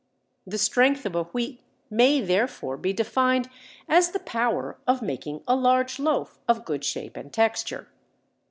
[0.47, 3.51] The strength of a wheat may therefore be defined
[3.87, 7.87] as the power of making a large loaf of good shape and texture.